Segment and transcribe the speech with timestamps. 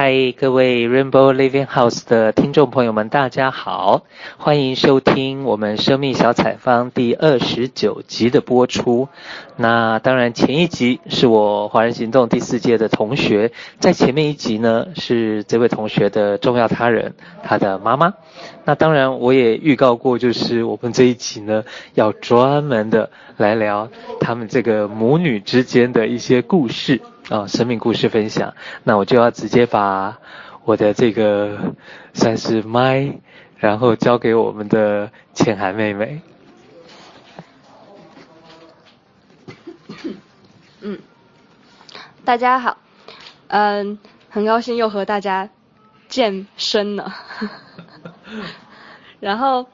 [0.00, 4.04] 嗨，各位 Rainbow Living House 的听众朋友们，大家好，
[4.36, 9.08] 欢迎收听我们生命小采访第二十九集的播出。
[9.56, 13.50] 那当然，前一集是我华人行动第四届的同学，
[13.80, 18.14] 在前面一集呢，是这位同学的重要他人，他的妈妈。
[18.64, 23.88] 那当然，我也预告过，就是我们这一集呢，要专门的来聊
[24.20, 27.00] 他们这个母女之间的一些故事。
[27.28, 28.54] 啊、哦，生命故事分享，
[28.84, 30.18] 那我就要直接把
[30.64, 31.74] 我的这个
[32.14, 33.18] 算是麦，
[33.58, 36.22] 然后交给我们的浅涵妹妹。
[40.80, 40.98] 嗯，
[42.24, 42.78] 大家好，
[43.48, 43.98] 嗯，
[44.30, 45.50] 很高兴又和大家
[46.08, 47.14] 见身了。
[49.20, 49.66] 然后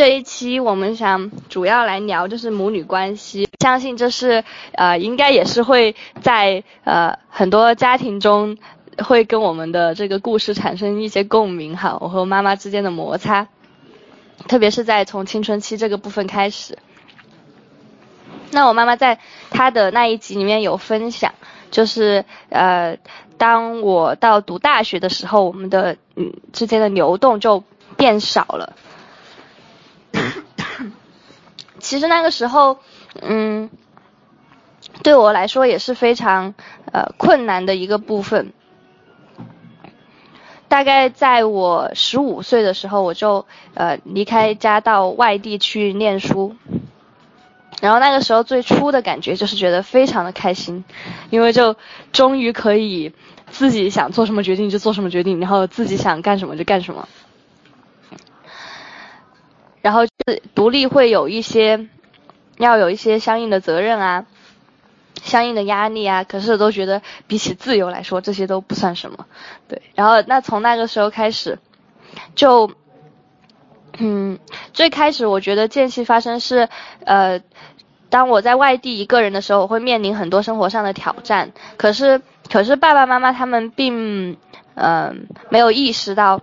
[0.00, 3.46] 这一期我们想主要来聊就是母女关系。
[3.60, 4.42] 相信这是
[4.72, 8.56] 呃，应该也是会在呃很多家庭中
[9.04, 11.98] 会跟我们的这个故事产生一些共鸣哈。
[12.00, 13.48] 我和妈妈之间的摩擦，
[14.48, 16.78] 特别是在从青春期这个部分开始。
[18.52, 19.18] 那我妈妈在
[19.50, 21.34] 她的那一集里面有分享，
[21.70, 22.96] 就是呃，
[23.36, 27.62] 当我到读大学的时候，我们的嗯之间的流动就
[27.98, 28.72] 变少了。
[31.80, 32.78] 其实那个时候。
[33.22, 33.68] 嗯，
[35.02, 36.54] 对我来说也是非常
[36.92, 38.52] 呃困难的一个部分。
[40.68, 46.54] 大概在我十五岁的时候，我就呃离开家到外地去念书。
[47.82, 50.84] 然后那个时候最初的感觉就是觉得非常的开心，
[51.30, 51.74] 因为就
[52.12, 53.12] 终于可以
[53.50, 57.08] 自己想做什么决定就做什么决定，然后自己想干什么就干什么。
[59.82, 61.88] 然后就是独立会有一些。
[62.58, 64.26] 要有一些相应的责任啊，
[65.22, 69.24] 相应的压力啊，可是都觉得比起自由来说，这些都不算什么。
[69.66, 71.58] 对，然后那从那个时候开始，
[72.34, 72.70] 就，
[73.96, 74.38] 嗯，
[74.74, 76.68] 最开始我觉得间隙发生是，
[77.06, 77.40] 呃，
[78.10, 82.20] 当我在外地一个人的时候，我会面临很多生活上的挑战，可是
[82.52, 84.36] 可是爸爸妈妈他们并，
[84.74, 86.42] 嗯、没有意识到。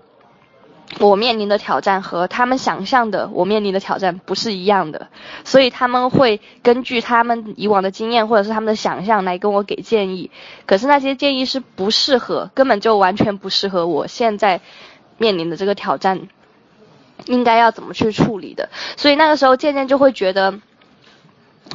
[1.00, 5.08] 我面临的挑战和他们想象的我面临的挑战不是一样的，
[5.44, 10.31] 所以他们会根据他们以往的经验或者是他们的想象来跟我给建议，
[10.66, 14.62] 可是那些建议是不适合，根本就完全不适合我现在
[15.18, 16.28] 面临的这个挑战，
[17.25, 20.59] 应该要怎么去处理的，所以那个时候渐渐就会觉得。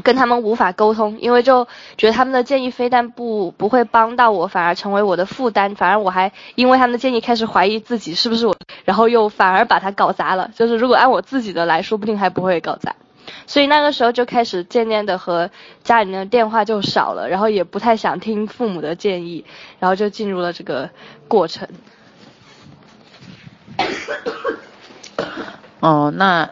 [0.03, 1.67] 跟他们无法沟通，因为就
[1.97, 10.51] 觉得他们的建议非但不不会帮到我，反而成为我的负担，反而我还因为他们的建议开始怀疑自己是不是我，然后又反而把它搞砸了。
[10.55, 12.95] 就是如果按我自己的来说不定还不会搞砸。
[13.47, 15.51] 所以那个时候就开始渐渐的和
[15.85, 19.45] 家里面的电话就少了，然后也不太想听父母的建议，
[19.79, 20.91] 然后就进入了这个
[21.29, 21.69] 过程。
[25.81, 26.51] 哦，那。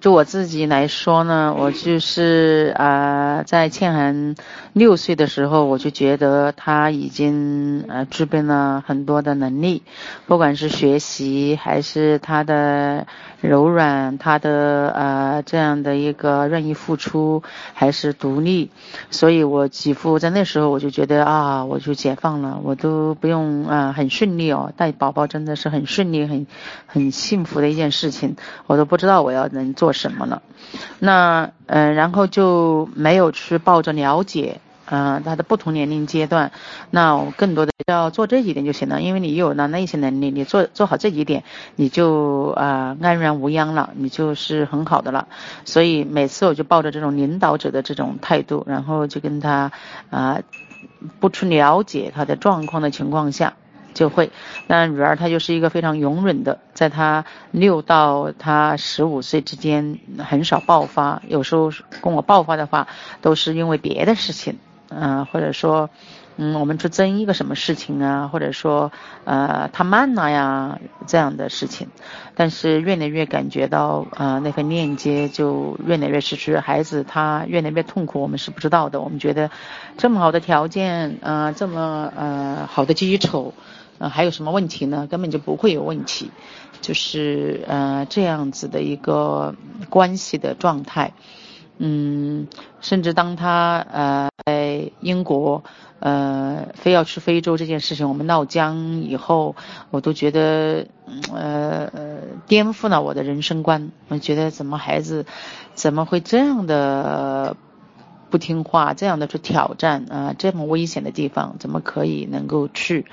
[0.00, 4.34] 就我自己来说呢，我就是啊、呃，在倩涵
[4.72, 9.82] 六岁的时候，我就觉得她已经呃具备了很多的能力，
[10.26, 13.06] 不管是学习还是她的
[13.40, 17.42] 柔软，她的呃这样的一个愿意付出，
[17.74, 18.70] 还是独立，
[19.10, 26.46] 所以我几乎在那时候我就觉得啊，我就解放了，我都不用啊、很顺利哦，带宝宝真的是很顺利，很
[26.86, 28.36] 很幸福的一件事情，
[28.66, 30.42] 我都不知道我要能做做什么了，
[30.98, 36.52] 那嗯、然后就没有去抱着了解，嗯、他的不同年龄阶段，
[36.90, 41.42] 那我更多的要做这几点就行了，因为你有了那些能力，你做做好这几点，
[41.76, 45.26] 你就啊、安然无恙了，你就是很好的了。
[45.64, 49.72] 所以每次我就抱着这种领导者的这种态度，然后就跟他
[50.10, 50.40] 啊、
[51.18, 53.54] 不去了解他的状况的情况下。
[53.98, 54.30] 就会，
[54.68, 62.86] 那女儿她就是一个非常容忍的，在她六到她十五岁之间很少爆发，有时候跟我爆发的话，
[63.20, 65.90] 都是因为别的事情，嗯、或者说，
[66.36, 68.92] 嗯，我们去争一个什么事情啊，或者说，
[69.24, 70.78] 呃，他慢了呀
[71.08, 71.88] 这样的事情，
[72.36, 79.50] 但是越来越感觉到，呃，那份链接就越来越失去，孩子他越来越痛苦，我们是不知道的，我们觉得
[79.96, 83.52] 这么好的条件，呃，这么呃好的基础。
[83.98, 85.06] 呃，还有什么问题呢？
[85.10, 86.30] 根本就不会有问题，
[86.80, 89.54] 就是呃这样子的一个
[89.90, 91.12] 关系的状态，
[91.78, 92.46] 嗯，
[92.80, 95.64] 甚至当他呃在英国
[96.00, 99.56] 呃非要去非洲这件事情，我们闹僵以后，
[99.90, 100.86] 我都觉得
[101.34, 103.90] 呃呃颠覆了我的人生观。
[104.08, 105.26] 我觉得怎么孩子
[105.74, 107.56] 怎么会这样的
[108.30, 113.06] 不听话，这样的去挑战啊，这么危险的地方怎么可以能够去？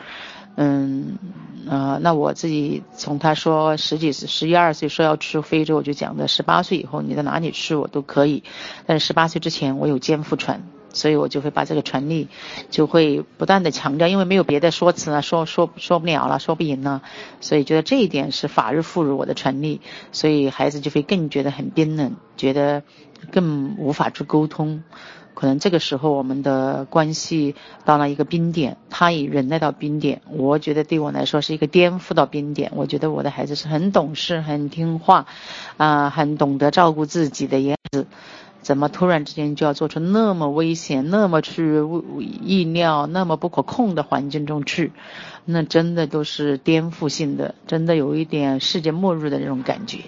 [0.56, 1.18] 嗯，
[1.70, 8.44] 啊，那我自己从他说十几岁、十一二岁说要去非洲，我就讲的十八岁以后你在哪里去我都可以，
[8.86, 10.64] 但是十八岁之前我有肩负传。
[10.96, 12.30] 所以我就会把这个权利，
[12.70, 17.02] 就会不断的强调，因为没有别的说辞啊，说说说不了了，说不赢了，
[17.42, 19.82] 所以觉得这一点是法律赋予我的权利，
[20.14, 22.82] 所以孩子就会更觉得很冰冷，觉得
[23.30, 24.86] 更无法去沟通，
[25.36, 27.54] 可能这个时候我们的关系
[27.84, 35.28] 到了一个冰点，他也忍耐到冰点，我觉得对我来说是一个颠覆到冰点，我觉得我的孩子是很懂事、很听话，
[35.78, 38.08] 啊、很懂得照顾自己的样子。
[38.62, 41.84] 怎么突然之间就要做出那么危险、那么去
[42.44, 44.92] 意料、那么不可控的环境中去？
[45.46, 50.00] 那真的都是颠覆性的，真的有一点世界末日的那种感觉。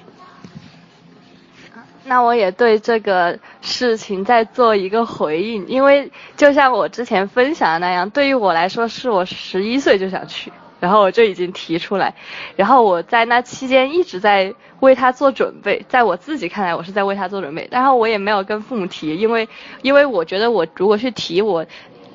[2.08, 10.52] 那我也对这个事情再做一个回应，因为就像我之前分享的那样，对于我来说，是我十一岁就想去。
[10.80, 12.14] 然后我就已经提出来，
[12.56, 19.50] 然后我在那期间一直在为他做准备，在我自己看来，我是在为他做准备，然后我也没有跟父母提，因为
[19.82, 21.66] 因为我觉得我如果去提我，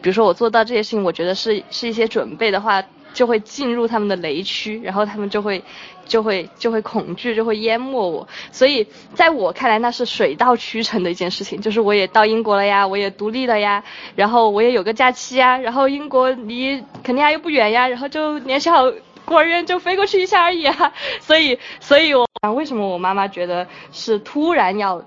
[0.01, 2.81] 比如说我做到这些事情，我觉得是是一些准备的话。
[3.13, 5.63] 就会进入他们的雷区，然后他们就会，
[6.07, 8.27] 就会就会恐惧，就会淹没我。
[8.51, 11.61] 所以在我看来，那是水到渠成的一件事情。
[11.61, 13.83] 就是我也到英国了呀，我也独立了呀，
[14.17, 18.91] 然后我也有个假期呀，然后英国离肯尼亚又不远呀，然后就联系好
[19.25, 20.93] 孤儿院就飞过去一下而已啊。
[21.21, 25.03] 所以，所以我为什么我妈妈觉得是突然要。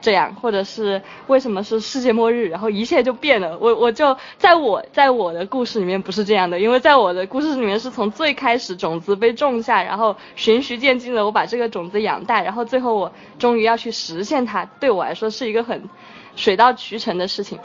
[0.00, 3.58] 这样，或者是为什么是世界末日，然后一切就变了。
[3.58, 14.64] 我我就在我在我的故事里面不是这样的，因为在我的故事里面是从最开始种子被种下，然后循序渐进的我把这个种子养大，然后最后我终于要去实现它。
[14.78, 15.82] 对我来说是一个很
[16.36, 17.58] 水到渠成的事情。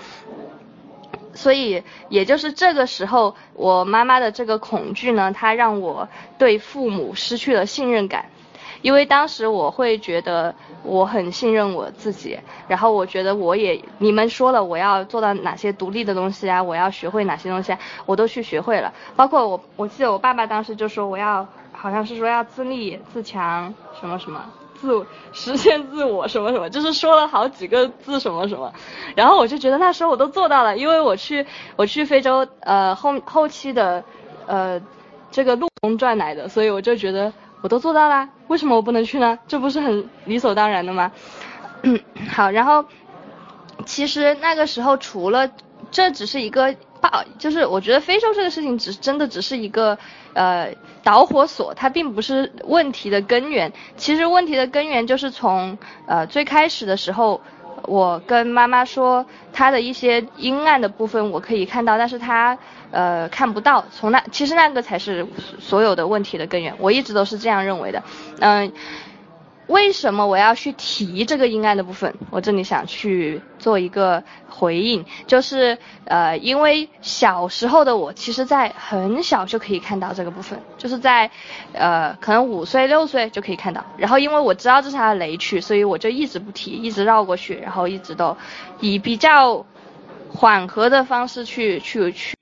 [1.36, 6.08] 所以也就是这个时候，我妈妈的这个恐惧呢，它让我
[6.38, 8.26] 对父母失去了信任感。
[8.84, 10.54] 因为当时我会觉得
[10.84, 12.38] 我很信任我自己，
[12.68, 18.94] 然后我觉得我也你们说了我要做到哪些独立的东西啊，我要学会哪些东西啊，我都去学会了。
[19.16, 24.44] 包括我，我记得我爸爸当时就说我要，好像是说要自立自强什么什么，
[24.76, 28.74] 自实现自我什么什么，就是说了好几个字什么什么。
[29.16, 31.46] 然后我就觉得那时候我都做到了，因为我去
[31.78, 34.04] 我去非洲呃后后期的
[34.46, 34.82] 呃
[35.32, 37.32] 这个路中赚来的，所以我就觉得。
[37.64, 39.40] 我都做到啦，为什么我不能去呢？
[39.48, 41.10] 这不是很理所当然的吗？
[42.30, 42.84] 好，然后
[43.86, 45.50] 其实那个时候除了
[45.90, 49.98] 这只是一个爆，就是我觉得非洲这个事情只真的只是一个
[50.34, 53.72] 呃导火索，它并不是问题的根源。
[53.96, 57.40] 其实问题的根源就是从呃最开始的时候。
[57.84, 62.58] 我跟妈妈说，她的一些阴暗的部分我可以看到，但是她
[62.92, 63.84] 呃看不到。
[63.92, 65.26] 从那其实那个才是
[65.60, 68.04] 所有的问题的根源，我一直都是这样认为的。
[68.40, 68.72] 嗯。
[69.68, 72.14] 为什么我要去提这个阴暗的部分？
[72.30, 81.30] 我这里想去做一个回应，就是呃，因为小时候的我，其实在很小就可以看到这个部分，就是在
[81.72, 83.86] 呃，可能五岁六岁就可以看到。
[83.98, 88.36] 然后因为我知道这是他的雷区，所以我就一直不提，一直绕过去，然后一直都
[88.80, 89.66] 以比较。
[90.36, 92.36] 缓和的方式去去去，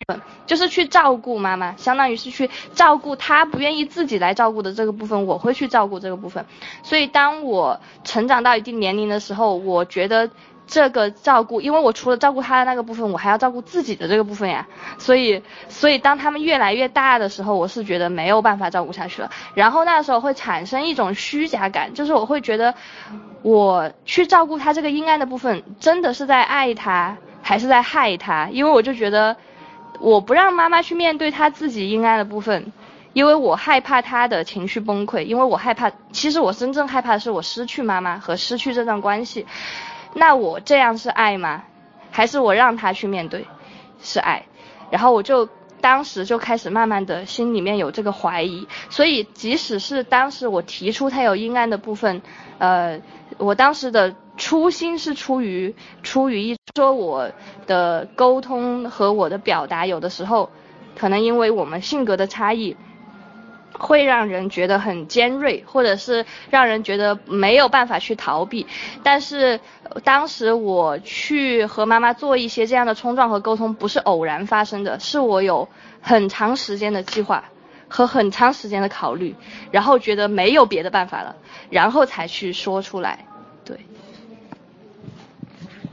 [0.46, 6.46] 就是去照顾妈妈，相当于是去照顾她不愿意自己来照顾的这个部分，我会去照顾这个部分。
[6.84, 10.30] 所以当我成长到一定年龄的时候，我觉得
[10.68, 14.68] 这个照顾，因为我除了照顾她的那个部分，我还要照顾自己的这个部分呀。
[14.98, 19.30] 所以，所以当他们越来越大的时候，我是觉得没有办法照顾下去了。
[19.54, 22.74] 然后那时候会产生一种虚假感，就是我会觉得
[23.42, 27.18] 我去照顾她这个阴暗的部分，真的是在爱她。
[27.44, 29.36] 还是在害他，因为我就觉得，
[30.02, 32.74] 我不让妈妈去面对她自己阴暗的部分，
[33.14, 39.46] 因为我害怕她的情绪崩溃，因为我害怕，其实我真正害怕的是我失去妈妈和失去这段关系。
[40.16, 41.64] 那我这样是爱吗？
[42.10, 43.46] 还是我让她去面对，
[44.02, 44.44] 是爱？
[44.90, 45.48] 然后我就
[45.80, 52.22] 当时就开始慢慢的心里面有这个怀疑，所以即使是当时我提出她有阴暗的部分，
[52.58, 53.00] 呃，
[53.38, 54.16] 我当时的。
[54.38, 57.30] 初心是出于出于一说我
[57.68, 60.50] 的沟通和我的表达，有的时候
[60.96, 62.78] 可能因为我们性格的差异，
[63.74, 68.66] 会让人觉得很尖锐，或者是让人觉得没有办法去逃避。
[69.04, 69.60] 但是
[70.06, 75.68] 当时我去和妈妈做一些这样的冲撞和沟通，不是偶然发生的，是我有
[76.02, 77.44] 很长时间的计划
[77.90, 79.36] 和很长时间的考虑，
[79.72, 81.36] 然后觉得没有别的办法了，
[81.70, 83.26] 然后才去说出来。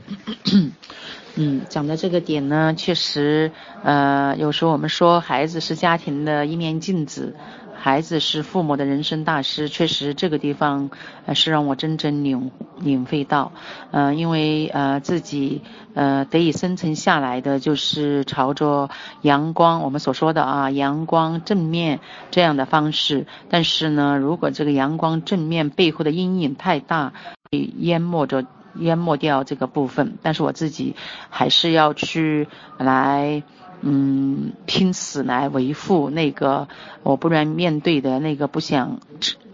[1.35, 3.51] 嗯，讲的这个点呢，确实，
[3.83, 7.35] 呃，有时候我们说孩子是家庭的一面镜子。
[7.81, 10.89] 孩子是父母的人生大师，确实这个地方
[11.25, 13.53] 呃是让我真正领领会到，
[13.91, 15.61] 呃，因为呃自己
[15.93, 18.89] 呃得以生存下来的就是朝着
[19.21, 22.01] 阳光，我们所说的啊阳光正面
[22.31, 27.13] 这样的方式，但是呢，如果这个阳光正面背后的阴影太大，
[27.49, 28.45] 被淹没着
[28.75, 30.95] 淹没掉这个部分，但是我自己
[31.29, 32.47] 还是要去
[32.77, 33.43] 来。
[33.81, 36.67] 嗯，拼死来维护那个
[37.01, 38.99] 我不愿面对的那个不想、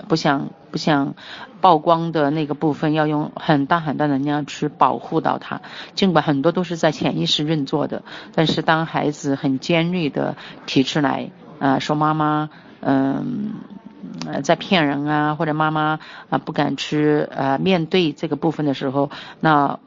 [0.07, 1.13] 不想、不想
[1.61, 5.61] 曝光的那个部分，要用很大很大的能量去保护到它。
[5.93, 8.01] 尽管很多都是在潜意识运作的，
[8.33, 11.29] 但是当孩子很尖锐的提出来，
[11.59, 13.51] 呃，说妈妈，嗯、
[14.43, 19.09] 在骗人啊，或者妈妈啊、不敢去呃面对这个部分的时候，
[19.39, 19.79] 那。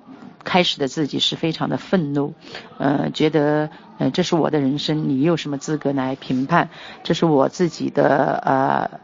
[0.45, 2.33] 开始的自己是非常的愤怒，
[2.79, 6.71] 呃，觉得呃这是我的人生，你有什么资格来评判？
[7.03, 9.01] 这是我自己的呃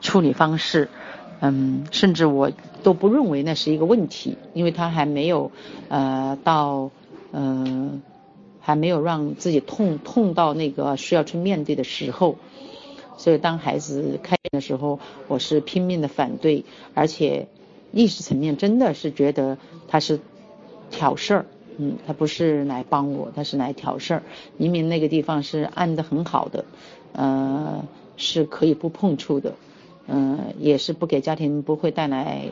[0.00, 0.88] 处理方式，
[1.40, 2.52] 嗯，甚至我
[2.84, 5.50] 都不认为那是一个问题，因为他还没有
[5.88, 6.90] 呃到
[7.32, 8.00] 嗯、
[8.60, 12.36] 还没有让自己痛痛到那个需要去面对的时候，
[13.22, 14.98] 所以当孩子开店的时候，
[15.28, 16.64] 我是拼命的反对，
[16.94, 17.46] 而且。
[17.94, 20.18] 意识层面真的是觉得他是
[20.90, 24.22] 挑事儿，嗯，他不是来帮我，他是来挑事儿。
[24.56, 26.64] 明明那个地方是安得很好的，
[27.12, 27.84] 呃，
[28.16, 29.52] 是可以不碰触的，
[30.06, 32.46] 嗯、也是不给家庭不会带来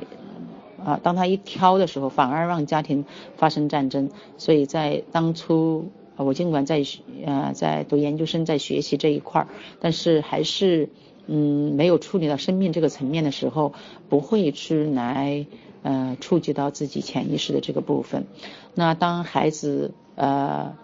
[0.84, 3.06] 啊、当他一挑的时候，反而让家庭
[3.38, 4.10] 发生战争。
[4.36, 5.90] 所以在当初，
[6.22, 6.84] 我尽管在
[7.24, 9.48] 呃在读研究生，在学习这一块儿，
[9.80, 10.88] 但是还是。
[11.32, 13.72] 嗯，没有处理到生命这个层面的时候，
[14.08, 15.46] 不会去来
[15.82, 18.26] 呃触及到自己潜意识的这个部分。
[18.74, 20.74] 那当孩子呃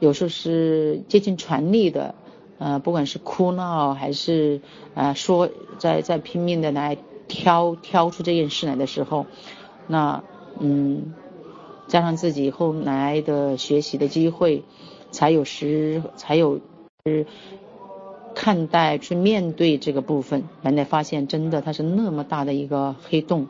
[0.00, 2.16] 有时候是接近全力的
[2.58, 4.60] 呃，不管是哭闹还是
[4.94, 5.48] 呃说
[5.78, 6.96] 在在拼命的来
[7.28, 9.26] 挑挑出这件事来的时候，
[9.86, 10.24] 那
[10.58, 11.14] 嗯
[11.90, 14.62] 加上自己后来的学习的机会，
[15.10, 16.60] 才有时才有
[17.04, 17.26] 是。
[18.32, 23.48] 看待去面对这个部分，原来发现真的它是那么大的一个黑洞，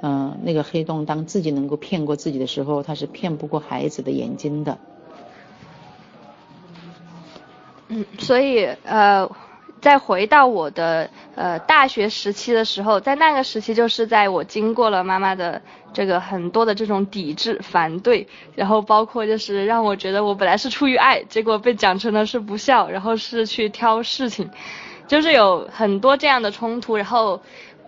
[0.00, 4.78] 嗯、那个黑洞当自己能够骗过自己的时候，它是骗不过孩子的眼睛的。
[7.88, 9.28] 嗯，所以呃。
[9.82, 15.60] 再回到我的呃大学时期的时候，在那个时期就是在我经过了妈妈的
[15.92, 24.48] 这个很多的这种抵制、反对，然后包括就是让我觉得我本来是出于爱，结果被讲成了是不孝，然后是去挑事情，
[25.08, 27.38] 就是有很多这样的冲突，然后。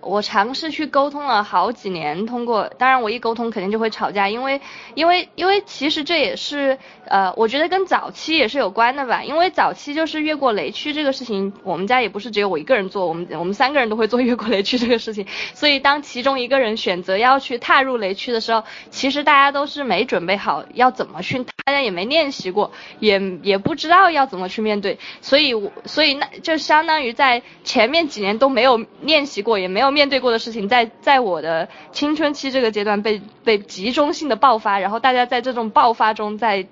[0.05, 4.61] 我尝试去沟通了好几年，通过，当然我一沟通肯定就会吵架，因为，
[4.95, 22.71] 因为，因为其实这也是，呃，我觉得跟早期也是有关的吧，因为早期就是越过雷区这个事情，我们家也不是只有我一个人做，我们我们三个人都会做越过雷区这个事情，所以当其中一个人选择要去踏入雷区的时候，其实大家都是没准备好要怎么去，大家也没练习过，
[23.01, 29.94] 也也不知道要怎么去面对，所以我，所以那就相当于在前面几年都没有练习过，也没有。
[29.95, 36.69] 面对过的事情，在在我的青春期这个阶段被被集中性的爆发，然后大家在这种爆发中在，在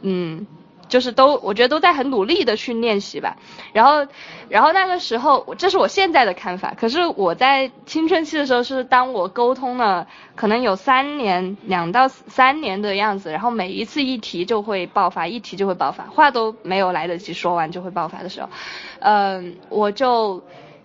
[0.00, 0.46] 嗯，
[0.88, 3.36] 就是都我觉得都在很努力的去练习吧。
[3.72, 4.06] 然后
[4.48, 6.74] 然后那个时候，这是我现在的看法。
[6.78, 10.06] 可是我在青春期的时候，是当我沟通了
[10.36, 18.48] 可能有三年两到三年的样子，然后每一次一提就会爆发，一提就会爆发，话都没有来得及说完就会爆发的时候，
[19.00, 20.42] 嗯，我就。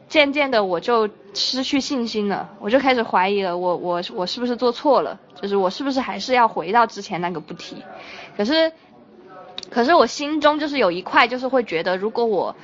[0.09, 5.19] 渐渐的，我就失去信心了，我就开始怀疑了，我我我是不是做错了？
[5.39, 7.83] 就是我是不是还是要回到之前那个不提？
[8.35, 8.71] 可是，
[9.69, 12.55] 可是我心中就是有一块，就是会觉得，如果我，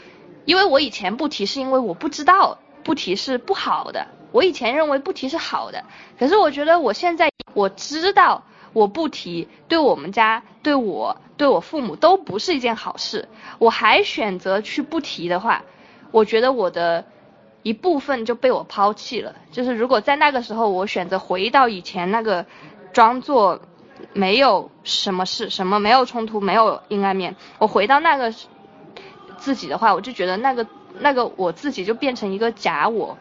[0.46, 5.84] 因为我以前不提是因为我不知道不提是不好的，我以前认为不提是好的，
[6.18, 15.64] 可是我觉得我现在我知道我不提，对我们家、对我、对我父母都不是一件好事，我还选择去不提的话，
[16.10, 17.06] 我觉得我的。
[17.66, 22.46] 一部分就被我抛弃了，就是如果在那个时候我选择回到以前那个，
[22.94, 23.60] 装作
[24.14, 28.32] 没有什么事，什么没有冲突，没有阴暗面，我回到那个
[29.40, 30.68] 自己的话，我就觉得那个
[31.00, 33.18] 那个我自己就变成一个假我，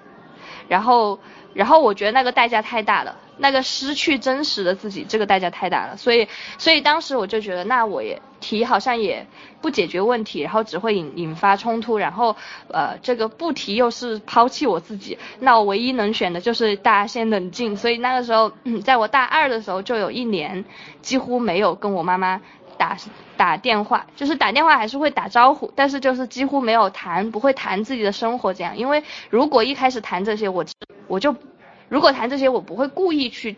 [0.68, 1.18] 然后
[1.54, 9.26] 然后我觉得那个代价太大了，那个失去真实的自己，这个代价太大了，所以所以当时我就觉得，那我也提好像也
[9.60, 12.36] 不解决问题，然后只会引引发冲突，然后
[12.68, 18.52] 呃这个不提又是抛弃我自己，那我唯一能选的就是大家先冷静，所以那个时候，
[18.84, 20.64] 在我大二的时候就有一年
[21.00, 22.40] 几乎没有跟我妈妈
[22.76, 22.96] 打
[23.36, 30.64] 打电话，就是打电话还是会打招呼，但是就是几乎没有谈，不会谈自己的生活这样，因为如果一开始谈这些，我。
[31.06, 31.36] 我就，
[31.90, 33.56] 如果谈这些，我不会故意去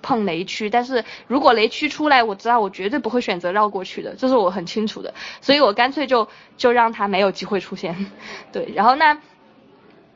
[0.00, 8.10] 碰雷区，但是如果雷区出来，我知道我绝对不会选择绕过去的，这是我很清楚的，所以我干脆就就让他没有机会出现，
[8.52, 9.18] 对，然后那，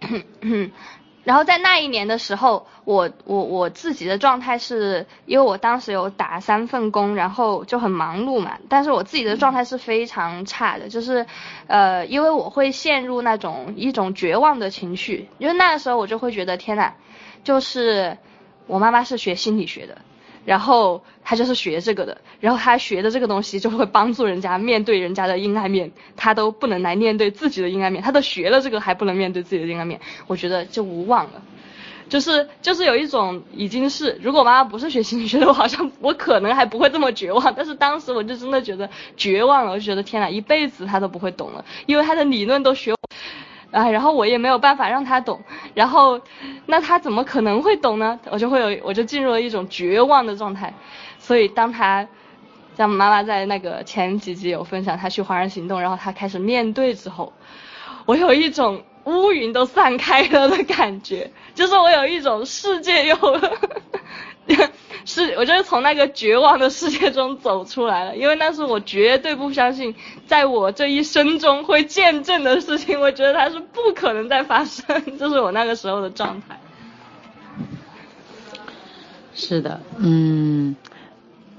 [1.26, 11.26] 然后在那一年的时候，我我我自己的状态是，因为我当时有打三份工，然后就很忙碌嘛，但是我自己的状态是非常差的，就是。
[11.68, 16.92] 呃，因为我会陷入那种一种绝望的情绪，因为那个时候我就会觉得天呐，
[17.42, 18.16] 就是
[18.68, 19.98] 我妈妈是学心理学的，
[20.46, 31.42] 然后他就是学这个的，然后他学的这个东西就会帮助人家面对人家的阴暗面，他都不能来面对自己的阴暗面，他都学了这个还不能面对自己的阴暗面，我觉得就无望了。
[32.08, 37.52] 就是就是有一种已经是，如果妈妈不是学心理学的，我好像我可能还不会这么绝望。
[37.56, 42.94] 但是当时我就真的觉得绝望了，我就觉得天呐，一辈子他都不会懂了，因为他的理论都学，
[43.70, 45.40] 哎，然后我也没有办法让他懂，
[45.74, 46.20] 然后
[46.66, 48.18] 那他怎么可能会懂呢？
[48.30, 50.72] 我就会有，我就进入了一种绝望的状态。
[51.18, 52.06] 所以当他
[52.76, 57.32] 像妈妈在那个前几集有分享，他去华人行动，然后他开始面对之后，
[58.06, 58.82] 我有一种。
[59.06, 63.16] 乌云都散开了的感觉，就是我有一种世界又
[65.04, 69.94] 是，我就是从那个绝望的世界中走出来了，因为那是我绝对不相信，
[70.26, 74.84] 在我这一生中会见证的事情，我觉得它是不可能再发生，
[75.18, 76.58] 这是我那个时候的状态。
[79.34, 80.76] 是的，嗯。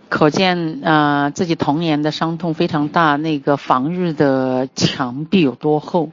[0.10, 6.12] 可见啊、自己童年的伤痛非常大，那个防御的墙壁有多厚？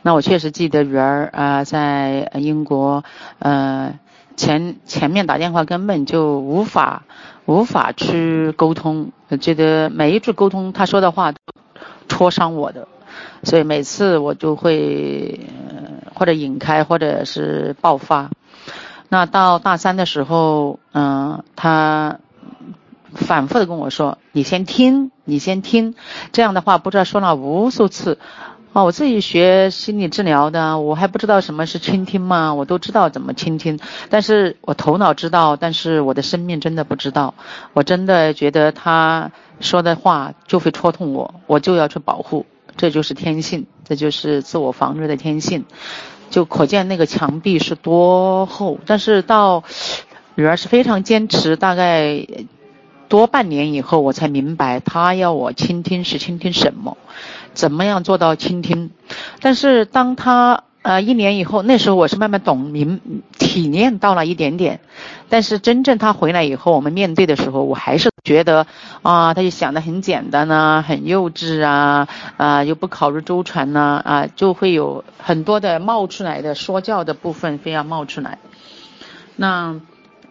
[0.00, 3.04] 那我确实记得鱼儿啊、在英国，
[3.40, 3.98] 呃，
[4.36, 7.04] 前前面打电话根本就无法
[7.46, 11.38] 无法去沟通，我觉得每一句沟通他说的话都
[12.08, 12.88] 戳伤我的，
[13.42, 15.40] 所以每次我就会
[16.14, 18.30] 或者引开，或者是爆发。
[19.08, 22.18] 那到大三的时候，嗯、他。
[23.16, 25.94] 反复的跟我说：“你先听，你先听。”
[26.32, 28.18] 这样的话，不知道说了无数次。
[28.74, 32.52] 啊，我自己学心理治疗的，我还不知道什么是倾听吗？
[32.54, 33.78] 我都知道怎么倾听，
[34.10, 37.34] 但是我头脑知道，但是我的生命真的不知道。
[37.72, 45.64] 我真的觉得他说的话就会戳痛我，我就要去保护，这就是天性，这就是自我防御的天性。
[46.30, 48.80] 就可见那个墙壁是多厚。
[48.86, 49.62] 但是到
[50.34, 52.26] 女儿是非常坚持，大概。
[53.06, 56.96] 多半年以后，我才明白她要我倾听是倾听什么，
[57.54, 58.90] 怎么样做到倾听。
[59.40, 63.00] 但是当他呃一年以后，那时候我是慢慢懂明
[63.38, 64.80] 体验到了一点点。
[65.30, 68.66] 但是真正他回来以后，我们面对的时候，我还是觉得
[69.02, 78.38] 啊，他就想得很简单呐、很幼稚啊，啊又不考虑周全呐，啊就会有很多的冒出来的说教的部分非要冒出来。
[79.36, 79.80] 那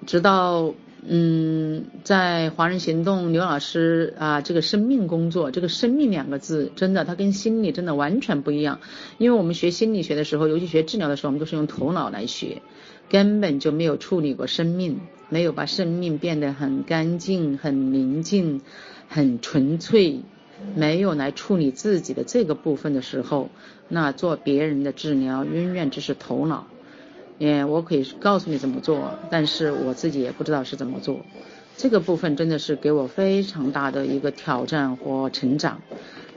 [0.06, 0.74] 直到。
[1.06, 8.80] 嗯，在华人行动，刘老师啊，这个生命工作，这个生命两个字，真的，它跟心理真的完全不一样。
[9.18, 12.62] 因为我们学心理学的时候，尤其学治疗的时候，我们都是用头脑来学，
[13.10, 18.62] 根本就没有处理过生命，没有把生命变得很干净、很宁静、
[19.10, 20.22] 很纯粹，
[20.74, 23.50] 没有来处理自己的这个部分的时候，
[23.90, 26.68] 那做别人的治疗，永远只是头脑。
[27.38, 31.26] 也，我可以告诉你怎么做，但是我自己也不知道是怎么做。
[31.76, 35.82] 这个部分真的是给我非常大的一个挑战和成长。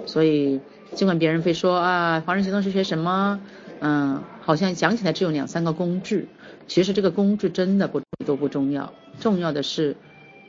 [0.07, 0.61] 所以，
[0.95, 3.41] 尽管别人会说啊，华人行动是学什么？
[3.81, 6.29] 嗯，好像讲起来只有两三个工具，
[6.67, 9.97] 其实这个工具真的不都不重要，重要的是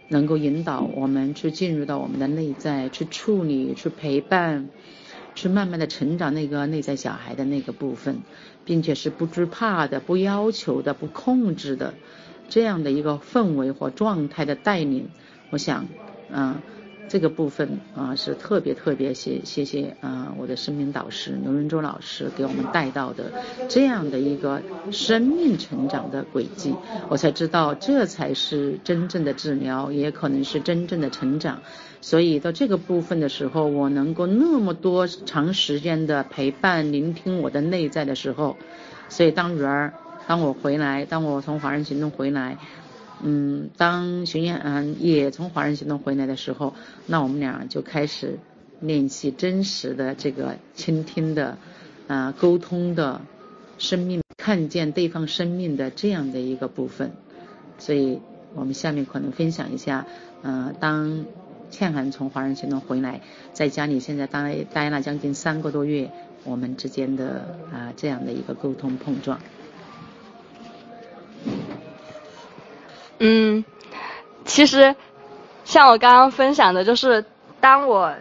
[0.07, 4.69] 能够引导我们去进入到我们的内在，去处理，去陪伴。
[5.37, 8.25] 去慢慢的成长那个内在小孩的那个部分，
[8.65, 11.93] 并且是不惧怕的、不要求的、不控制的
[12.47, 15.13] 这样的一个氛围或状态的带领，
[15.49, 15.87] 我想，
[16.27, 16.63] 嗯。
[17.09, 23.31] 这个部分啊是特别特别谢谢谢啊我的生命导师刘仁洲老师给我们带到的
[23.69, 26.75] 这样的一个生命成长的轨迹，
[27.09, 31.61] 我才知道这才是真正的治疗，也可能是真正的成长。
[32.01, 38.57] 所以到这个部分的时候，我能够那么多长时间的陪伴、聆听我的内在的时候，
[39.09, 39.93] 所以当女儿
[40.27, 42.57] 当我回来，当我从华人行动回来，
[43.23, 46.73] 嗯，当巡演嗯也从华人行动回来的时候，
[47.05, 48.37] 那我们俩就开始
[48.79, 51.57] 练习真实的这个倾听的，
[52.07, 53.21] 啊，沟通的，
[53.79, 57.11] 生命看见对方生命的这样的一个部分。
[57.79, 58.19] 所以
[58.53, 60.05] 我们下面可能分享一下，
[60.43, 61.25] 呃，当
[61.71, 66.11] 倩涵从华人行动回来，在家里现在待待了将近三个多月，
[66.43, 69.39] 我们之间的啊这样的一个沟通碰撞。
[73.19, 73.65] 嗯，
[74.45, 74.95] 其实
[75.63, 77.25] 像我刚刚分享的，就是
[77.59, 78.13] 当我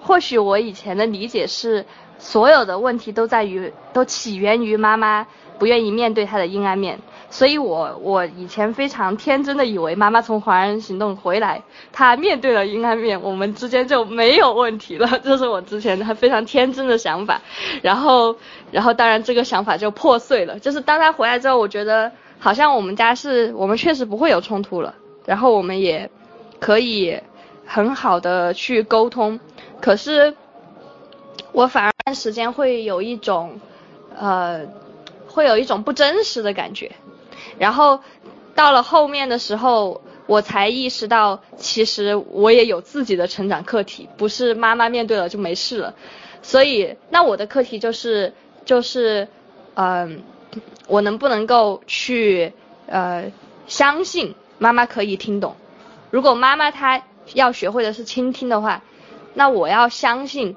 [0.00, 1.84] 或许我以前的理解是，
[2.18, 5.26] 所有的问题都在于都起源于妈妈
[5.58, 6.98] 不愿意面对她的阴暗面。
[7.32, 17.40] 所以我我以前非常天真的以为妈妈从华人行动回来，她面对了阴暗面，我们之间就没有问题了， 这是我之前还非常天真的想法。
[17.82, 18.34] 然后，
[18.72, 20.58] 然后当然这个想法就破碎了。
[20.58, 24.94] 就是当她回来之后，我觉得好像我们家是我们确实不会有冲突了，
[25.26, 26.10] 然后我们也
[26.58, 27.20] 可以
[27.66, 29.38] 很好的去沟通。
[29.80, 30.34] 可是
[31.52, 33.60] 我反而时间会有一种，
[34.18, 34.66] 呃，
[35.28, 36.90] 会有一种不真实的感觉。
[37.58, 38.00] 然后
[38.54, 45.94] 到了后面的时候，我才意识到，其实我也有自己的成长课题，不是妈妈面对了就没事了。
[46.42, 48.32] 所以，那我的课题就是，
[48.64, 49.28] 就是，
[49.74, 50.22] 嗯、
[50.86, 52.52] 我能不能够去，
[52.86, 53.32] 呃，
[53.66, 55.56] 相信妈妈可以听懂。
[56.10, 57.02] 如果妈妈她
[57.34, 58.82] 要学会的是倾听的话，
[59.34, 60.56] 那我要相信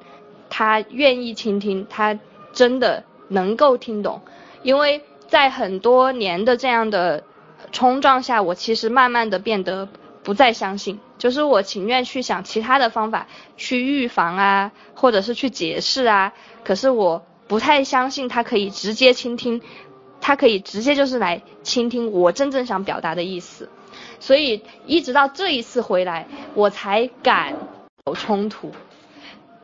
[0.49, 2.19] 她愿意倾听，她
[2.53, 4.21] 真的能够听懂，
[4.63, 5.01] 因为。
[5.25, 7.23] 在很多年的这样的
[7.71, 9.89] 冲撞下，我其实慢慢的变得
[10.21, 13.25] 不再相信，就是我情愿去想其他的方法
[13.58, 19.60] 去预防啊，或者是去解释啊，可是我不太相信她可以直接倾听，
[20.23, 23.67] 他可以直接就是来倾听我真正想表达的意思，
[24.21, 27.53] 所以一直到这一次回来，我才敢
[28.05, 28.71] 有冲突，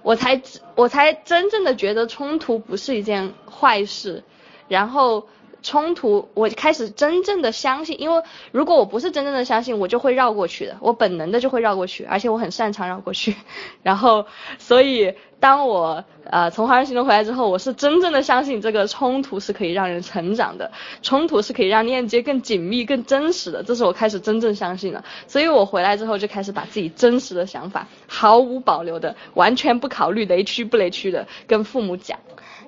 [0.02, 0.42] 我才
[0.76, 4.26] 我才真正的觉得冲突不是一件坏事，
[4.68, 5.26] 然后。
[5.62, 13.36] 冲突，我开始真正的相信，因为如果我不是真正的相信，我就会绕过去的，我本能的就会绕过去，而且我很擅长绕过去。
[13.84, 14.26] 然后，
[14.58, 25.04] 所以当我呃从华人行动回来之后，我是真正的相信这个冲突是可以让人成长的，冲突是可以让链接更紧密、更真实的，这是我开始真正相信了。
[25.28, 32.18] 所以我回来之后就开始把自己真实的想法毫无保留的、完全不考虑雷区不雷区的跟父母讲，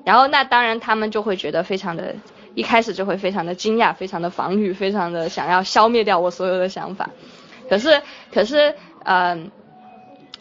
[0.04, 2.14] 然后那当然他们就会觉得非常的。
[2.54, 7.10] 一开始就会非常的惊讶，非常的防御，非常的想要消灭掉我所有的想法。
[7.70, 8.02] 可是，
[8.34, 9.50] 可是，嗯、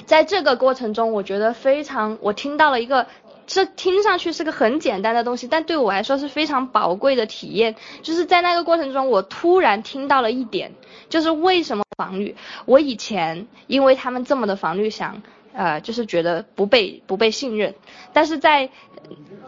[0.07, 3.07] 在这个过程中，我觉得非常，我听到了一个，
[3.47, 7.77] 这听上去是个很简单的东西，但对我来说是非常宝贵的体验。
[8.03, 10.73] 就是在那个过程中，我突然听到了一点，
[11.09, 12.35] 就是为什么防御？
[12.67, 17.77] 我以前因为他们这么的防御，想，呃，就是觉得不被不被信任。
[18.13, 18.71] 但是在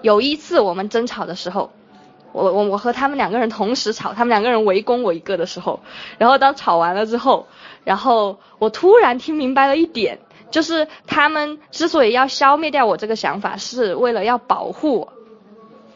[0.02, 1.72] 有一次我们争吵的时候。
[2.32, 5.80] 我我我和他们两个人同时吵，他们两个人围攻我一个的时候，
[6.18, 7.46] 然后当吵完了之后，
[7.84, 10.18] 然后我突然听明白了一点，
[10.50, 15.12] 就是他们之所以要消灭掉我这个想法，是为了要保护我，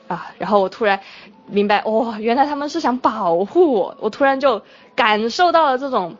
[0.08, 1.00] 啊，然后我突然
[1.46, 4.62] 明白，哦，原来他们是想保护我，我突然就
[4.94, 6.16] 感受到了这种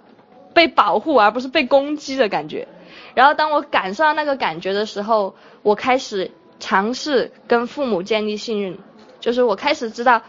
[0.54, 2.66] 被保护而不是被攻击的感觉，
[3.14, 8.78] 然后当我感受到那个感觉的时候，我开始尝试跟父母建立信任。
[9.26, 10.22] 就是我开始知道，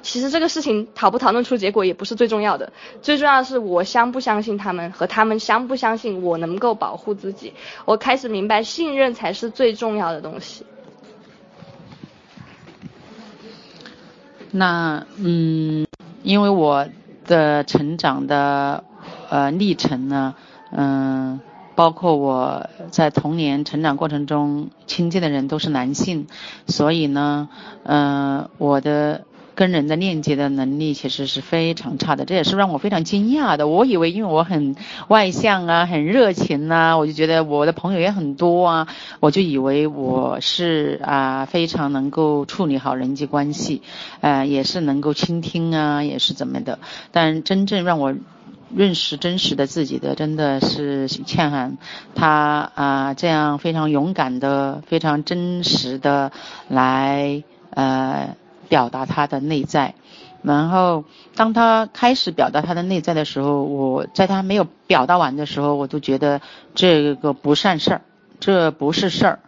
[0.00, 7.52] 其实这个事情讨不讨论出结果也不是最重要的，最重要的是我相不相信他们和他们相不相信我能够保护自己。
[7.84, 10.64] 我开始明白，信任才是最重要的东西。
[14.50, 15.86] 那嗯，
[16.22, 16.88] 因为我
[17.26, 18.82] 的成长的
[19.28, 20.34] 呃历程呢，
[20.70, 21.38] 嗯。
[21.74, 26.26] 包括我在童年成长过程中亲近的人都是男性，
[26.66, 27.48] 所以呢，
[27.84, 29.22] 呃，我的
[29.54, 33.68] 跟人的链接的能力其实是非常差的，这也是让我非常惊讶的。
[33.68, 34.76] 我以为因为我很
[35.08, 38.88] 外向啊，很热情啊，我就觉得我的朋友也很多啊，
[39.20, 43.82] 我就以为我是啊非常能够处理好人际关系，
[44.22, 46.78] 呃，也是能够倾听啊，也是怎么的。
[47.10, 48.14] 但真正让我
[48.74, 51.76] 认识真实的自己的，真的是倩涵，
[52.14, 56.32] 她啊这样非常勇敢的、非常真实的
[56.68, 58.36] 来呃
[58.68, 59.94] 表达她的内在。
[60.42, 61.04] 然后
[61.36, 66.40] 当他开始表达他的内在的时候，我在他没有表达完的时候，我都觉得
[66.74, 68.00] 这个不算事儿，
[68.40, 69.38] 这不是事儿，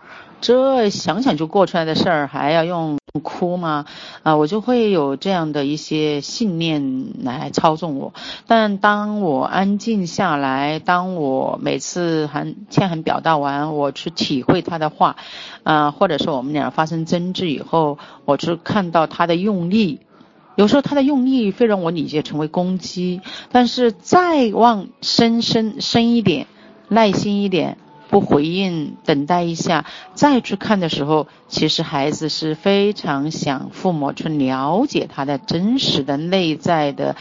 [0.41, 3.87] 这想想就过出来的事儿，还要用哭吗？
[4.25, 8.13] 啊，我就会有这样的一些信念来操纵我。
[8.49, 15.15] 但当我安静下来，当我每次和倩涵表达完，我去体会他的话，
[15.63, 20.01] 啊，或者说我们俩发生争执以后，我去看到他的用力，
[20.57, 23.21] 有时候他的用力会让我理解成为攻击，
[23.53, 26.49] 但是再往深深深一点，
[26.89, 27.79] 耐心一点。
[28.15, 37.17] 不回应，等待一下，再去看的时候，其实孩子是非常想父母去了解他的真实的内在的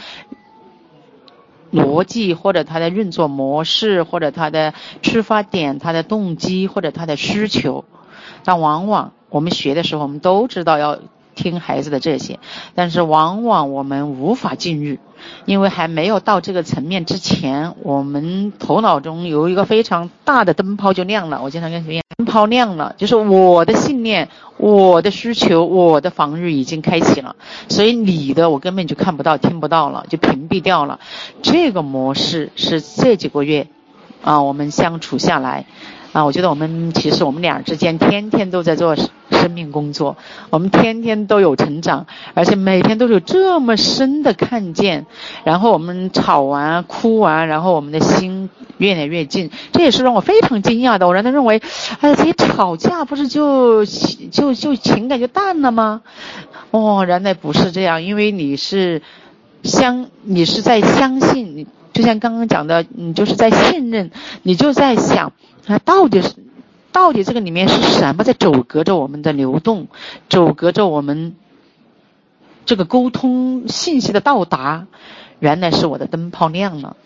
[1.72, 7.84] 逻辑，或者他的运作模式，或者他的出发点、他的动机或者他的需求。
[8.44, 11.00] 但往往我们学的时候，我们都知道要
[11.34, 12.38] 听孩子的这些，
[12.76, 14.98] 但是往往我们无法进入。
[15.44, 21.40] 因为还没有到这个层面之前，我们头脑中有一个非常大的灯泡就亮了。
[21.42, 27.36] 我经常跟学员，灯泡亮了，就是我的信念、我的需求、我的防御已经开启了，
[27.68, 31.00] 所以你的我根本就看不到、听不到了，就屏蔽掉了。
[31.42, 33.66] 这个模式是这几个月
[34.22, 35.66] 啊，我们相处下来。
[36.14, 40.16] 啊，我觉得我们其实我们俩之间天天都在做生命工作，
[40.48, 45.06] 我们天天都有成长，而且每天都有这么深的看见。
[45.42, 48.48] 然后我们吵完、哭完，然后我们的心
[48.78, 51.08] 越来越近，这也是让我非常惊讶的。
[51.08, 51.60] 我原来认为，
[52.00, 56.02] 哎，这些吵架不是就就就情感就淡了吗？
[56.70, 59.02] 哦，原来不是这样，因为你是
[59.64, 61.66] 相，你是在相信你。
[61.92, 64.10] 就像刚刚讲的，你就是在信任，
[64.42, 65.32] 你就在想，
[65.66, 66.34] 那，到底是，
[66.92, 69.88] 到底这个里面是什么在阻隔着我们的流动，
[70.28, 71.36] 阻隔着我们
[72.66, 74.86] 这个沟通信息的到达，
[75.38, 76.96] 原来是我的灯泡亮了。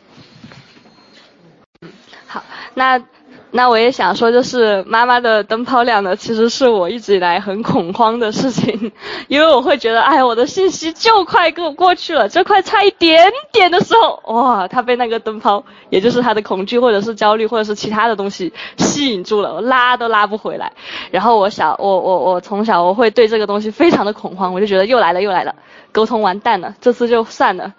[2.27, 2.45] 好，
[2.75, 3.03] 那。
[3.51, 8.93] 那我也想说，就是妈妈的灯泡亮了，其实是我一直以来很恐慌的事情，
[9.27, 20.71] 因为我会觉得，哎，我的信息就快过过去了，就快差一点点的时候，哇，他被那个灯泡，也就是他的恐惧或者是焦虑或者是其他的东西吸引住了，我拉都拉不回来。
[21.11, 25.55] 然后我想，我我我从小我会对这个东西非常的恐慌，我就觉得又来了又来了，
[25.91, 27.73] 沟通完蛋了，这次就算了，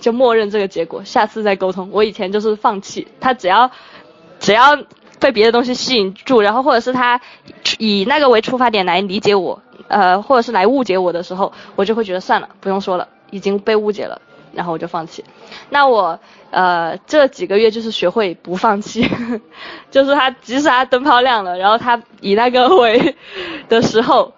[0.00, 1.90] 就默认这个结果，下次再沟通。
[1.92, 3.70] 我以前就是放弃，他只要
[4.40, 4.76] 只要。
[5.22, 7.20] 被别的东西吸引住，然后或者是他
[7.78, 14.20] 以那个为出发点来理解我，呃，或者是来误解我的时候，我就会觉得算了，不用说了，已经被误解了，
[14.52, 15.24] 然后我就放弃。
[15.70, 16.18] 那我
[16.50, 19.08] 呃这几个月就是学会不放弃，
[19.92, 23.14] 就是他即使他灯泡亮了，然后他以那个为
[23.68, 24.34] 的时候，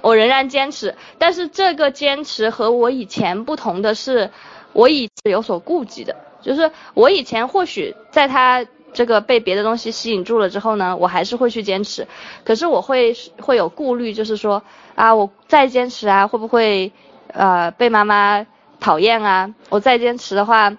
[0.00, 0.94] 我仍然坚持。
[1.18, 4.30] 但是这个坚持和我以前不同的是，
[4.72, 8.64] 我以前有所顾忌的，就是我以前或许在他。
[8.94, 12.06] 这个被别的东西吸引住了之后呢，我还是会去坚持，
[12.44, 14.62] 可是我会会有顾虑，就是说
[14.94, 16.92] 啊，我再坚持啊，会不会
[17.32, 18.46] 呃被妈妈
[18.78, 19.52] 讨厌啊？
[19.68, 20.76] 我再坚持的话，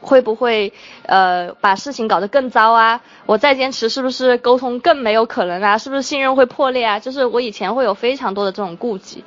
[0.00, 0.72] 会不会
[1.06, 3.00] 呃把事情搞得更糟啊？
[3.26, 5.78] 我再坚持是不是沟通更没有可能啊？
[5.78, 6.98] 是不是信任会破裂啊？
[6.98, 9.22] 就是我以前会有非常多的这种顾忌，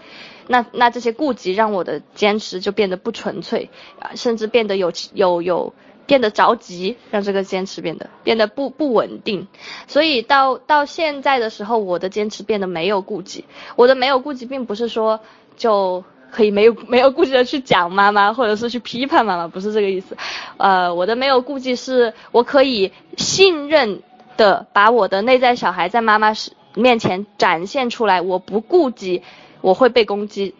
[0.47, 3.69] 那那这些顾忌让我的坚持就变得不纯粹
[3.99, 5.73] 啊，甚至变得有有有。
[6.07, 9.47] 变得着急，让这个坚持变得变得不不稳定，
[9.85, 13.45] 所以到到现在的时候，我的坚持变得没有顾忌。
[13.75, 15.19] 我的没有顾忌，并不是说
[15.57, 20.17] 就可以没有没有顾忌的去讲妈妈，或者是去批判妈妈，不是这个意思。
[20.57, 24.01] 呃，我的没有顾忌是，我可以信任
[24.37, 29.21] 的把我的内在小孩在妈妈是面前展现出来，我不顾及
[29.61, 30.55] 我会被攻击。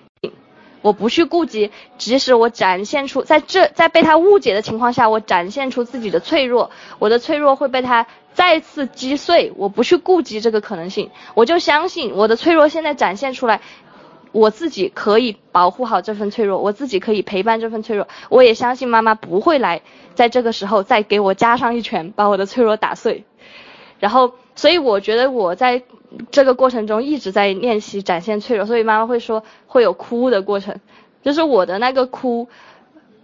[0.81, 9.51] 我不去顾及，即使我展现出在这在被他误解的情况下，我展现出自己的脆弱，我的脆弱会被他再次击碎。
[9.57, 13.61] 我不去顾及这个可能性，我就相信我的脆弱现在展现出来，
[14.31, 18.07] 我自己可以保护好这份脆弱，我自己可以陪伴这份脆弱。
[18.29, 19.81] 我也相信妈妈不会来
[20.15, 23.23] 在这个时候再给我加上一拳，把我的脆弱打碎。
[23.99, 25.81] 然后，所以我觉得我在。
[26.31, 30.79] 这个过程中一直在练习展现脆弱，所以妈妈会说会有哭的过程，
[31.23, 32.47] 就是我的那个哭，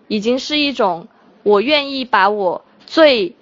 [0.08, 1.08] 已经是一种
[1.44, 3.36] 我愿意把我最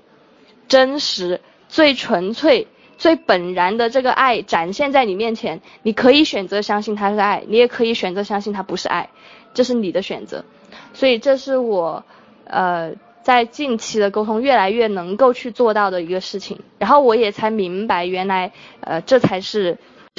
[0.68, 5.62] 真实、最纯粹、最本然的这个爱展现在你面前。
[5.84, 9.10] 你可以选择相信它是爱，你也可以选择相信它不是爱，
[9.54, 10.46] 这是你的选择。
[10.94, 12.04] 所以这是我，
[12.46, 12.94] 呃。
[13.24, 19.78] 在近期的沟通越来越能够去做到的一个事情，然后我也才明白，原来呃这才是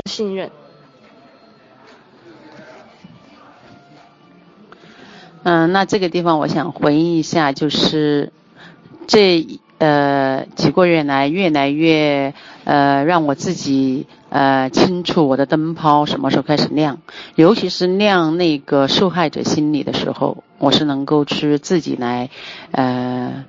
[0.08, 0.50] 信任。
[5.44, 8.32] 嗯，那这个地方我想回忆一下，就是
[9.08, 9.44] 这
[9.78, 17.00] 呃几个月来越来越呃让我自己呃清楚我的灯泡什么时候开始亮，
[17.34, 22.30] 尤其是亮那个受害者心理的时候，我是能够去自己来
[22.70, 23.44] 呃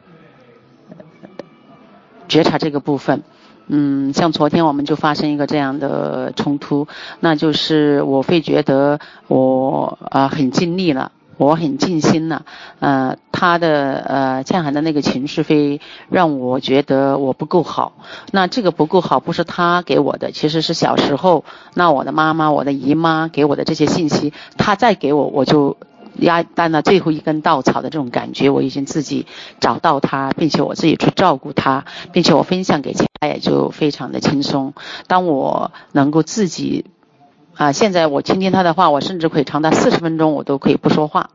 [2.28, 3.21] 觉察这个部分。
[3.67, 6.88] 嗯，像昨天我们就发生一个这样的冲突，
[7.19, 12.45] 那就是我会觉得我啊、呃、很尽力了，我很尽心了，
[12.80, 17.93] 呃，他的呃倩涵的那个情绪会让我觉得我不够好。
[18.32, 21.45] 那这个不够好不是他给我的，其实是小时候
[21.76, 25.78] 那我的妈妈、我的姨妈给我的这些信息，他再给我我就。
[26.15, 29.26] 压到了最后一根稻草的这种感觉，我已经自己
[29.60, 34.73] 找到他，并且我自己去照顾他，并且我分享给其他，也就非常的轻松。
[35.08, 36.86] 当我能够自己
[37.56, 41.30] 啊，现在我倾听他的话，我甚至可以长达四十分钟，我都可以不说话。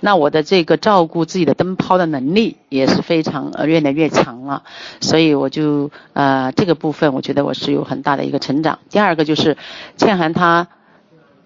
[0.00, 4.64] 那我的这个照顾自己的灯泡的能力也是非常呃越来越强了。
[5.00, 8.80] 所以我就呃这个部分，我觉得我是有很大的一个成长。
[8.90, 9.56] 第二个就是
[9.96, 10.68] 倩涵他。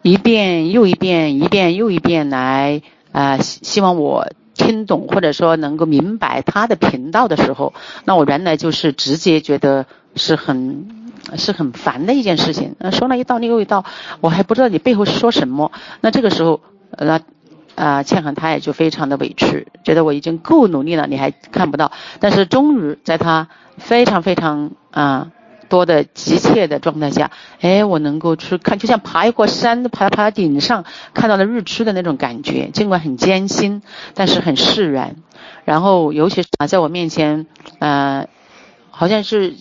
[0.05, 7.73] 一遍又一遍，一遍又一遍来啊、呃，希望我听懂或者说能够明白他的频道的时候，
[8.05, 12.77] 那我原来就是直接觉得是很是很烦的一件事情。
[12.79, 13.87] 那，说了一道又一道，
[14.21, 15.73] 我还不知道你背后是说什么。
[16.03, 16.61] 那这个时候，
[16.99, 17.23] 那
[17.75, 21.93] 啊，倩涵他也就非常的委屈，觉得我已经够努力了，你还看不到。
[22.21, 25.31] 但是终于在他非常非常啊。
[25.69, 33.83] 多的急切的状态下，哎，我能够去看，就像爬一座山，爬爬到顶上看到了日出的那种感觉，尽管很艰辛，
[34.15, 35.17] 但是很释然。
[35.65, 37.47] 然后，尤其是啊，在我面前，
[37.79, 38.27] 呃，
[38.91, 39.55] 好像是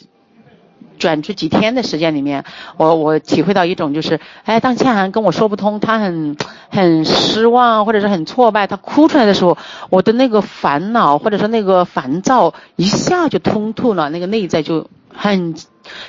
[1.00, 2.46] 转出几天的时间里面，
[2.78, 6.38] 我我体会到一种就是，哎，当倩涵跟我说不通，她很
[6.70, 9.58] 很失望或者是很挫败，她哭出来的时候，
[9.90, 15.56] 我的那个烦恼或者说那个烦躁一下就通透了，那个内在就很。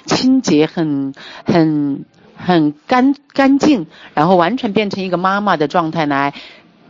[0.07, 2.05] 清洁很很
[2.37, 6.35] 很干干净，然后完全变成一个妈妈的状态来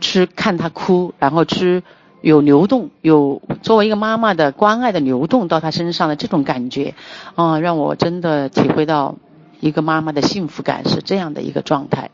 [0.01, 1.83] 去看她哭，然后去
[2.21, 6.95] 有流动，有作为一个妈妈的关爱的流动到她身上的这种感觉，
[7.35, 9.15] 啊、让我真的体会到
[9.59, 12.09] 一个妈妈的幸福感是这样的一个状态。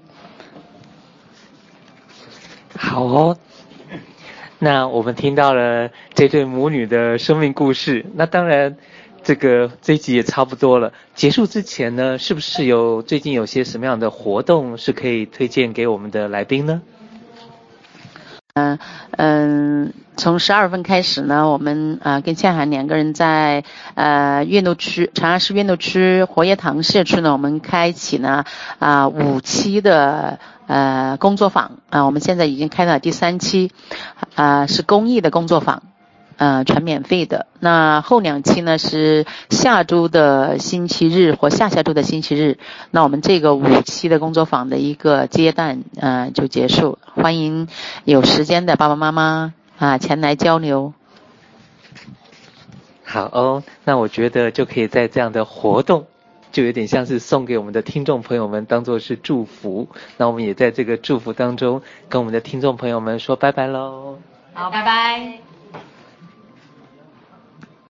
[2.78, 3.38] 好哦，
[4.60, 8.78] 那我们听到了这对母女的生命故事，那当然。
[9.24, 16.82] 这个这一集也差不多了，结束之前呢，是不是有最近有些什么样的活动是可以推荐给我们的来宾呢？
[18.54, 18.78] 嗯
[19.12, 28.44] 嗯，从十二月份开始呢，我们啊、跟倩涵两个人在呃岳麓区长安市岳麓区活业堂社区呢，我们开启呢
[28.80, 33.72] 啊、五期的呃工作坊啊、我们现在已经开了第三期，
[34.36, 35.84] 啊、是公益的工作坊。
[36.38, 37.46] 呃，全免费的。
[37.60, 42.58] 那后两期呢是下周的星期日或下下周的星期日。
[42.90, 46.98] 那我们这个五期的工作坊的一个阶段，呃，就结束。
[47.14, 47.68] 欢迎
[48.06, 50.94] 有时间的爸爸妈妈啊、呃、前来交流。
[53.04, 56.06] 好哦，那我觉得就可以在这样的活动，
[56.52, 59.90] 就有点像是送给我们的听众朋友们当做是祝福。
[60.16, 64.18] 那我们也在这个祝福当中跟我们的听众朋友们说拜拜喽。
[64.54, 65.51] 好，拜拜。